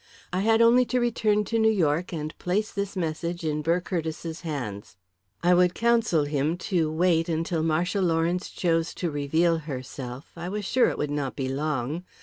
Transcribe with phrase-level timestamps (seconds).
[0.33, 4.41] I had only to return to New York and place this message in Burr Curtiss's
[4.41, 4.97] hands.
[5.43, 10.65] I would counsel him to wait until Marcia Lawrence chose to reveal herself I was
[10.65, 12.03] sure it would not be long.